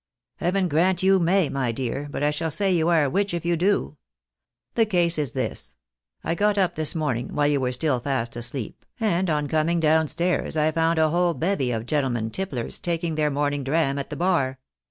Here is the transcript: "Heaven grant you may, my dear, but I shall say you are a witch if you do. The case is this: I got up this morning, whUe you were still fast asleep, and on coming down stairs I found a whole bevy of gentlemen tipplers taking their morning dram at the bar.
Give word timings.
"Heaven 0.37 0.67
grant 0.67 1.03
you 1.03 1.19
may, 1.19 1.47
my 1.47 1.71
dear, 1.71 2.07
but 2.09 2.23
I 2.23 2.31
shall 2.31 2.49
say 2.49 2.71
you 2.73 2.89
are 2.89 3.03
a 3.03 3.09
witch 3.11 3.35
if 3.35 3.45
you 3.45 3.55
do. 3.55 3.97
The 4.73 4.87
case 4.87 5.19
is 5.19 5.33
this: 5.33 5.75
I 6.23 6.33
got 6.33 6.57
up 6.57 6.73
this 6.73 6.95
morning, 6.95 7.29
whUe 7.29 7.51
you 7.51 7.61
were 7.61 7.71
still 7.71 7.99
fast 7.99 8.35
asleep, 8.35 8.83
and 8.99 9.29
on 9.29 9.47
coming 9.47 9.79
down 9.79 10.07
stairs 10.07 10.57
I 10.57 10.71
found 10.71 10.97
a 10.97 11.11
whole 11.11 11.35
bevy 11.35 11.69
of 11.69 11.85
gentlemen 11.85 12.31
tipplers 12.31 12.79
taking 12.81 13.13
their 13.13 13.29
morning 13.29 13.63
dram 13.63 13.99
at 13.99 14.09
the 14.09 14.15
bar. 14.15 14.57